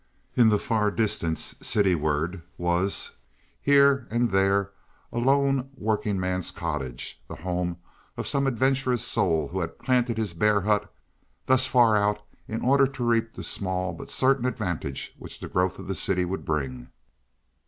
[0.35, 3.11] In the far distance, cityward, was,
[3.61, 4.71] here and there,
[5.13, 7.77] a lone working man's cottage, the home
[8.17, 10.91] of some adventurous soul who had planted his bare hut
[11.45, 15.77] thus far out in order to reap the small but certain advantage which the growth
[15.77, 16.87] of the city would bring.